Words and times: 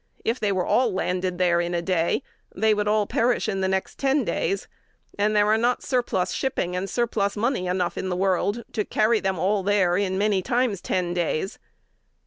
If 0.25 0.39
they 0.39 0.51
were 0.51 0.65
all 0.65 0.91
landed 0.91 1.37
there 1.37 1.61
in 1.61 1.75
a 1.75 1.81
day, 1.83 2.23
they 2.55 2.73
would 2.73 2.87
all 2.87 3.05
perish 3.05 3.47
in 3.47 3.61
the 3.61 3.67
next 3.67 3.99
ten 3.99 4.23
days; 4.25 4.67
and 5.19 5.35
there 5.35 5.45
are 5.45 5.59
not 5.59 5.83
surplus 5.83 6.31
shipping 6.31 6.75
and 6.75 6.89
surplus 6.89 7.37
money 7.37 7.67
enough 7.67 7.99
in 7.99 8.09
the 8.09 8.15
world 8.17 8.63
to 8.73 8.83
carry 8.83 9.19
them 9.19 9.35
there 9.63 9.95
in 9.97 10.17
many 10.17 10.41
times 10.41 10.81
ten 10.81 11.13
days. 11.13 11.59